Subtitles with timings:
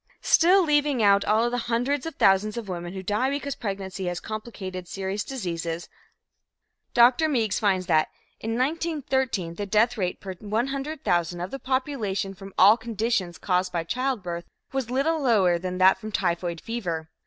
[0.23, 4.19] Still, leaving out all the hundreds of thousands of women who die because pregnancy has
[4.19, 5.89] complicated serious diseases,
[6.95, 7.29] Dr.
[7.29, 8.09] Meigs finds that
[8.39, 13.83] "in 1913, the death rate per 100,000 of the population from all conditions caused by
[13.83, 17.11] childbirth was little lower than that from typhoid fever.